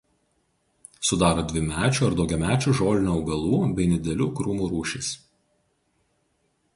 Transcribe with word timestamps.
Sudaro 1.09 1.43
dvimečių 1.51 2.07
ar 2.07 2.15
daugiamečių 2.21 2.73
žolinių 2.81 3.13
augalų 3.17 3.59
bei 3.81 3.87
nedidelių 3.91 4.31
krūmų 4.41 4.71
rūšys. 4.73 5.11